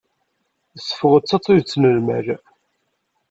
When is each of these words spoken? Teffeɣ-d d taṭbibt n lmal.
Teffeɣ-d 0.85 1.23
d 1.25 1.27
taṭbibt 1.29 1.73
n 1.81 1.83
lmal. 1.97 2.27